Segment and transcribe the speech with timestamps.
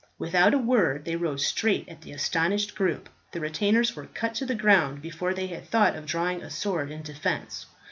[0.17, 3.07] Without a word they rode straight at the astonished group.
[3.33, 6.89] The retainers were cut to the ground before they had thought of drawing a sword
[6.89, 7.67] in defence.